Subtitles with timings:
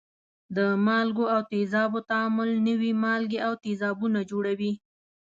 [0.55, 4.73] د مالګو او تیزابو تعامل نوي مالګې او تیزابونه جوړوي.